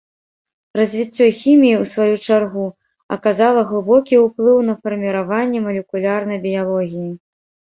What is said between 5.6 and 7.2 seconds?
малекулярнай біялогіі.